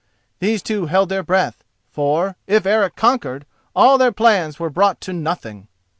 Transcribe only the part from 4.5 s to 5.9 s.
were brought to nothing.